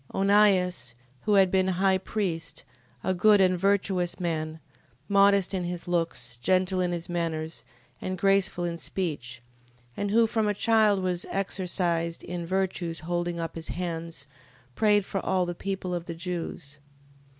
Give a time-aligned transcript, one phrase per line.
[0.15, 0.95] Onias,
[1.25, 2.63] who had been high priest,
[3.03, 4.59] a good and virtuous man,
[5.07, 7.63] modest in his looks, gentle in his manners,
[8.01, 9.43] and graceful in speech,
[9.95, 14.25] and who from a child was exercised in virtues holding up his hands,
[14.73, 16.79] prayed for all the people of the Jews: 15:13.